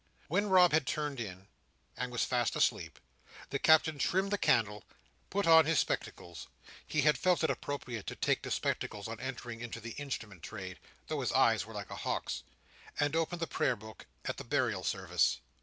[0.29, 1.47] When Rob had turned in,
[1.95, 2.99] and was fast asleep,
[3.51, 4.83] the Captain trimmed the candle,
[5.29, 9.79] put on his spectacles—he had felt it appropriate to take to spectacles on entering into
[9.79, 14.37] the Instrument Trade, though his eyes were like a hawk's—and opened the prayer book at
[14.37, 15.37] the Burial Service.